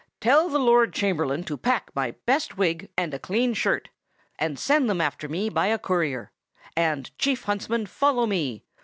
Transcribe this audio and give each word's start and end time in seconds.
Tell 0.19 0.49
the 0.49 0.57
Lord 0.57 0.93
Chamberlain 0.93 1.43
to 1.43 1.55
pack 1.57 1.91
my 1.95 2.15
best 2.25 2.57
wig 2.57 2.89
and 2.97 3.13
a 3.13 3.19
clean 3.19 3.53
shirt, 3.53 3.89
and 4.39 4.57
send 4.57 4.89
them 4.89 4.99
after 4.99 5.29
me 5.29 5.47
by 5.47 5.67
a 5.67 5.77
courier; 5.77 6.31
and, 6.75 7.15
Chief 7.19 7.43
Huntsman, 7.43 7.85
follow 7.85 8.25
me. 8.25 8.63